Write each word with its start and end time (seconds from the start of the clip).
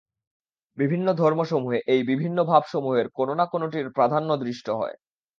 বিভিন্ন 0.77 1.07
ধর্মসমূহে 1.13 1.79
এই 1.87 2.01
বিভিন্ন 2.03 2.37
ভাবসমূহের 2.43 3.07
কোন-না-কোনটির 3.09 3.87
প্রাধান্য 3.89 4.29
দৃষ্ট 4.37 4.67
হয়। 4.71 4.95